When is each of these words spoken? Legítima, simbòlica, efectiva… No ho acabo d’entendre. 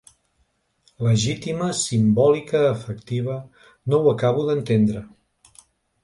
Legítima, 1.07 1.65
simbòlica, 1.79 2.61
efectiva… 2.69 3.35
No 3.91 3.99
ho 3.99 4.09
acabo 4.13 4.47
d’entendre. 4.49 5.05